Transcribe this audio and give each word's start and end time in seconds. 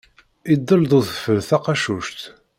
Idel-d 0.53 0.91
udfel 0.99 1.39
taqacuct. 1.49 2.19